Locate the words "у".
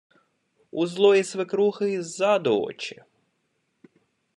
0.71-0.87